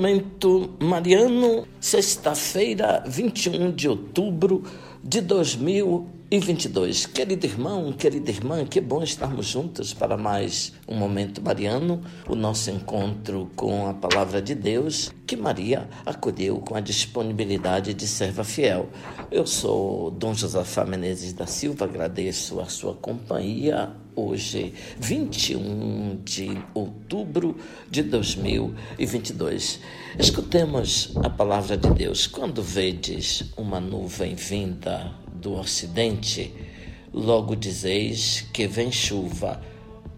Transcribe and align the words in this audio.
Momento 0.00 0.70
Mariano, 0.80 1.66
sexta-feira, 1.78 3.04
21 3.06 3.70
de 3.70 3.86
outubro 3.86 4.64
de 5.02 5.20
2022. 5.22 7.06
Querido 7.06 7.46
irmão, 7.46 7.90
querida 7.92 8.30
irmã, 8.30 8.64
que 8.66 8.80
bom 8.80 9.02
estarmos 9.02 9.46
juntos 9.46 9.94
para 9.94 10.16
mais 10.16 10.72
um 10.86 10.94
Momento 10.94 11.40
Mariano, 11.42 12.02
o 12.28 12.34
nosso 12.34 12.70
encontro 12.70 13.50
com 13.56 13.88
a 13.88 13.94
Palavra 13.94 14.42
de 14.42 14.54
Deus, 14.54 15.10
que 15.26 15.36
Maria 15.36 15.88
acolheu 16.04 16.58
com 16.58 16.76
a 16.76 16.80
disponibilidade 16.80 17.94
de 17.94 18.06
serva 18.06 18.44
fiel. 18.44 18.90
Eu 19.30 19.46
sou 19.46 20.10
Dom 20.10 20.34
Josafá 20.34 20.84
Menezes 20.84 21.32
da 21.32 21.46
Silva, 21.46 21.86
agradeço 21.86 22.60
a 22.60 22.66
sua 22.66 22.94
companhia 22.94 23.90
hoje, 24.14 24.74
21 24.98 26.20
de 26.24 26.58
outubro 26.74 27.56
de 27.90 28.02
2022. 28.02 29.80
Escutemos 30.18 31.12
a 31.22 31.30
palavra 31.30 31.76
de 31.76 31.88
Deus. 31.90 32.26
Quando 32.26 32.62
vedes 32.62 33.44
uma 33.56 33.80
nuvem 33.80 34.34
vinda 34.34 34.89
do 35.32 35.54
ocidente, 35.54 36.54
logo 37.12 37.56
dizeis 37.56 38.46
que 38.52 38.66
vem 38.66 38.92
chuva, 38.92 39.60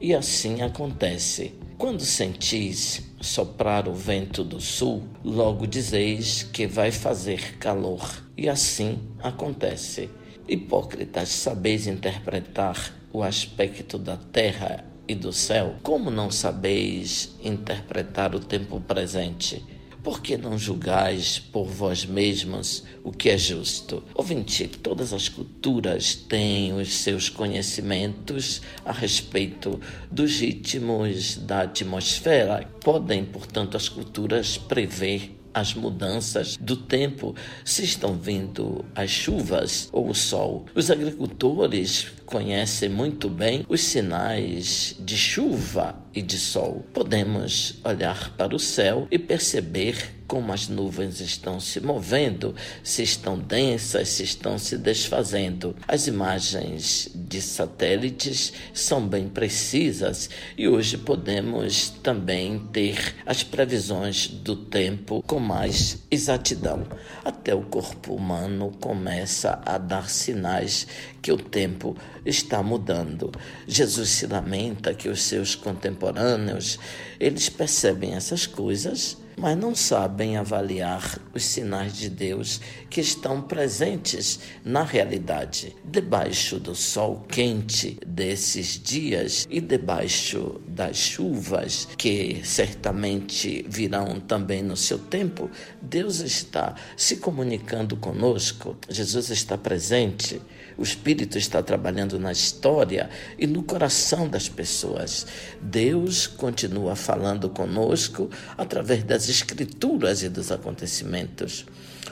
e 0.00 0.14
assim 0.14 0.62
acontece. 0.62 1.52
Quando 1.76 2.04
sentis 2.04 3.02
soprar 3.20 3.88
o 3.88 3.94
vento 3.94 4.44
do 4.44 4.60
sul, 4.60 5.02
logo 5.24 5.66
dizeis 5.66 6.42
que 6.42 6.66
vai 6.66 6.90
fazer 6.90 7.56
calor, 7.58 8.24
e 8.36 8.48
assim 8.48 8.98
acontece. 9.18 10.10
Hipócritas, 10.48 11.28
sabeis 11.28 11.86
interpretar 11.86 12.94
o 13.12 13.22
aspecto 13.22 13.98
da 13.98 14.16
terra 14.16 14.84
e 15.06 15.14
do 15.14 15.32
céu? 15.32 15.76
Como 15.82 16.10
não 16.10 16.30
sabeis 16.30 17.34
interpretar 17.42 18.34
o 18.34 18.40
tempo 18.40 18.80
presente? 18.80 19.64
Por 20.02 20.22
que 20.22 20.38
não 20.38 20.58
julgais 20.58 21.38
por 21.38 21.66
vós 21.66 22.06
mesmos 22.06 22.84
o 23.04 23.12
que 23.12 23.28
é 23.28 23.36
justo? 23.36 24.02
Ouvinte, 24.14 24.66
todas 24.66 25.12
as 25.12 25.28
culturas 25.28 26.14
têm 26.14 26.72
os 26.72 26.94
seus 26.94 27.28
conhecimentos 27.28 28.62
a 28.82 28.92
respeito 28.92 29.78
dos 30.10 30.40
ritmos 30.40 31.36
da 31.36 31.62
atmosfera. 31.62 32.66
Podem, 32.80 33.26
portanto, 33.26 33.76
as 33.76 33.90
culturas 33.90 34.56
prever 34.56 35.38
as 35.52 35.74
mudanças 35.74 36.56
do 36.56 36.76
tempo, 36.76 37.34
se 37.64 37.84
estão 37.84 38.14
vindo 38.14 38.84
as 38.94 39.10
chuvas 39.10 39.88
ou 39.92 40.08
o 40.08 40.14
sol. 40.14 40.64
Os 40.74 40.90
agricultores 40.90 42.06
conhecem 42.24 42.88
muito 42.88 43.28
bem 43.28 43.66
os 43.68 43.82
sinais 43.82 44.96
de 44.98 45.16
chuva 45.16 45.99
e 46.14 46.22
de 46.22 46.38
sol. 46.38 46.84
Podemos 46.92 47.78
olhar 47.84 48.34
para 48.36 48.54
o 48.54 48.58
céu 48.58 49.06
e 49.10 49.18
perceber 49.18 50.20
como 50.30 50.52
as 50.52 50.68
nuvens 50.68 51.20
estão 51.20 51.58
se 51.58 51.80
movendo, 51.80 52.54
se 52.84 53.02
estão 53.02 53.36
densas, 53.36 54.10
se 54.10 54.22
estão 54.22 54.56
se 54.58 54.78
desfazendo. 54.78 55.74
As 55.88 56.06
imagens 56.06 57.10
de 57.12 57.42
satélites 57.42 58.52
são 58.72 59.04
bem 59.08 59.28
precisas 59.28 60.30
e 60.56 60.68
hoje 60.68 60.96
podemos 60.96 61.88
também 62.00 62.60
ter 62.72 63.16
as 63.26 63.42
previsões 63.42 64.28
do 64.28 64.54
tempo 64.54 65.20
com 65.26 65.40
mais 65.40 65.98
exatidão. 66.08 66.86
Até 67.24 67.52
o 67.52 67.62
corpo 67.62 68.14
humano 68.14 68.70
começa 68.80 69.60
a 69.66 69.78
dar 69.78 70.08
sinais 70.08 70.86
que 71.20 71.32
o 71.32 71.36
tempo 71.36 71.96
está 72.24 72.62
mudando. 72.62 73.32
Jesus 73.66 74.10
se 74.10 74.26
lamenta 74.28 74.94
que 74.94 75.08
os 75.08 75.22
seus 75.22 75.56
contemporâneos, 76.00 76.78
eles 77.18 77.50
percebem 77.50 78.14
essas 78.14 78.46
coisas, 78.46 79.18
mas 79.36 79.56
não 79.56 79.74
sabem 79.74 80.36
avaliar 80.36 81.18
os 81.34 81.44
sinais 81.44 81.94
de 81.94 82.08
Deus 82.08 82.60
que 82.88 83.00
estão 83.00 83.40
presentes 83.40 84.40
na 84.64 84.82
realidade. 84.82 85.76
Debaixo 85.84 86.58
do 86.58 86.74
sol 86.74 87.24
quente 87.28 87.98
desses 88.20 88.78
dias 88.78 89.48
e 89.48 89.62
debaixo 89.62 90.60
das 90.68 90.94
chuvas 90.98 91.88
que 91.96 92.42
certamente 92.44 93.64
virão 93.66 94.20
também 94.20 94.62
no 94.62 94.76
seu 94.76 94.98
tempo, 94.98 95.50
Deus 95.80 96.20
está 96.20 96.74
se 96.98 97.16
comunicando 97.16 97.96
conosco. 97.96 98.76
Jesus 98.90 99.30
está 99.30 99.56
presente. 99.56 100.38
O 100.76 100.82
Espírito 100.82 101.38
está 101.38 101.62
trabalhando 101.62 102.18
na 102.18 102.30
história 102.30 103.08
e 103.38 103.46
no 103.46 103.62
coração 103.62 104.28
das 104.28 104.50
pessoas. 104.50 105.26
Deus 105.58 106.26
continua 106.26 106.94
falando 106.94 107.48
conosco 107.48 108.28
através 108.58 109.02
das 109.02 109.30
Escrituras 109.30 110.22
e 110.22 110.28
dos 110.28 110.52
acontecimentos. 110.52 111.64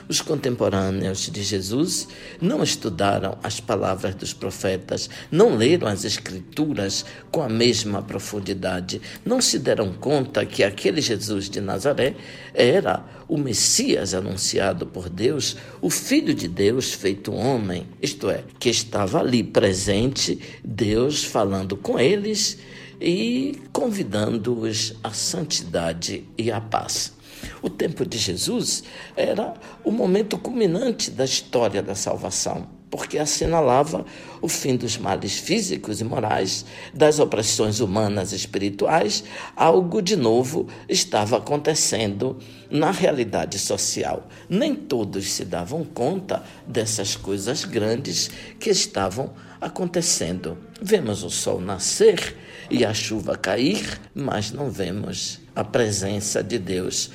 Os 0.07 0.21
contemporâneos 0.21 1.29
de 1.31 1.43
Jesus 1.43 2.07
não 2.41 2.63
estudaram 2.63 3.37
as 3.43 3.59
palavras 3.59 4.15
dos 4.15 4.33
profetas, 4.33 5.09
não 5.31 5.55
leram 5.55 5.87
as 5.87 6.03
Escrituras 6.03 7.05
com 7.29 7.43
a 7.43 7.49
mesma 7.49 8.01
profundidade, 8.01 8.99
não 9.23 9.39
se 9.39 9.59
deram 9.59 9.93
conta 9.93 10.45
que 10.45 10.63
aquele 10.63 10.99
Jesus 10.99 11.49
de 11.49 11.61
Nazaré 11.61 12.15
era 12.55 13.05
o 13.27 13.37
Messias 13.37 14.15
anunciado 14.15 14.87
por 14.87 15.09
Deus, 15.09 15.55
o 15.79 15.91
Filho 15.91 16.33
de 16.33 16.47
Deus 16.47 16.91
feito 16.91 17.31
homem, 17.31 17.85
isto 18.01 18.29
é, 18.29 18.43
que 18.57 18.69
estava 18.69 19.19
ali 19.19 19.43
presente, 19.43 20.39
Deus 20.63 21.23
falando 21.23 21.77
com 21.77 21.99
eles 21.99 22.57
e 22.99 23.61
convidando-os 23.71 24.95
à 25.03 25.11
santidade 25.11 26.25
e 26.37 26.51
à 26.51 26.59
paz. 26.59 27.13
O 27.61 27.69
tempo 27.69 28.05
de 28.05 28.17
Jesus 28.17 28.83
era 29.15 29.53
o 29.83 29.91
momento 29.91 30.37
culminante 30.37 31.09
da 31.11 31.23
história 31.25 31.81
da 31.81 31.95
salvação, 31.95 32.67
porque 32.89 33.17
assinalava 33.17 34.05
o 34.41 34.47
fim 34.47 34.75
dos 34.75 34.97
males 34.97 35.37
físicos 35.37 36.01
e 36.01 36.03
morais, 36.03 36.65
das 36.93 37.19
opressões 37.19 37.79
humanas 37.79 38.31
e 38.31 38.35
espirituais. 38.35 39.23
Algo 39.55 40.01
de 40.01 40.15
novo 40.15 40.67
estava 40.87 41.37
acontecendo 41.37 42.37
na 42.69 42.91
realidade 42.91 43.59
social. 43.59 44.27
Nem 44.49 44.73
todos 44.75 45.31
se 45.31 45.45
davam 45.45 45.83
conta 45.83 46.43
dessas 46.65 47.15
coisas 47.15 47.65
grandes 47.65 48.29
que 48.59 48.69
estavam 48.69 49.31
acontecendo. 49.61 50.57
Vemos 50.81 51.23
o 51.23 51.29
sol 51.29 51.59
nascer 51.59 52.35
e 52.69 52.85
a 52.85 52.93
chuva 52.93 53.35
cair, 53.35 53.99
mas 54.13 54.51
não 54.51 54.69
vemos 54.69 55.39
a 55.55 55.63
presença 55.63 56.43
de 56.43 56.57
Deus. 56.57 57.11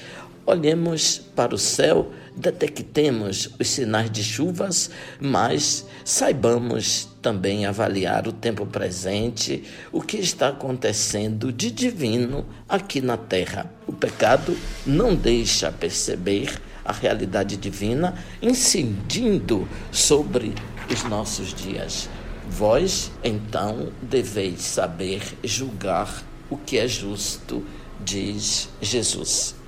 Olhemos 0.47 1.19
para 1.34 1.55
o 1.55 1.59
céu, 1.59 2.12
detectemos 2.37 3.49
os 3.59 3.66
sinais 3.66 4.10
de 4.10 4.22
chuvas, 4.22 4.91
mas 5.19 5.87
saibamos 6.05 7.09
também 7.22 7.65
avaliar 7.65 8.28
o 8.28 8.32
tempo 8.32 8.66
presente, 8.66 9.65
o 9.91 10.03
que 10.03 10.19
está 10.19 10.49
acontecendo 10.49 11.50
de 11.50 11.71
divino 11.71 12.44
aqui 12.69 13.00
na 13.00 13.16
terra. 13.16 13.72
O 13.87 13.93
pecado 13.93 14.55
não 14.84 15.15
deixa 15.15 15.72
perceber 15.72 16.61
a 16.84 16.93
realidade 16.93 17.56
divina 17.56 18.15
incidindo 18.43 19.66
sobre 19.91 20.55
os 20.93 21.05
nossos 21.05 21.55
dias. 21.55 22.11
Vós, 22.50 23.11
então, 23.25 23.88
deveis 24.03 24.61
saber 24.61 25.22
julgar 25.43 26.22
o 26.50 26.59
que 26.59 26.76
é 26.76 26.87
justo, 26.87 27.65
diz 28.05 28.69
Jesus. 28.82 29.63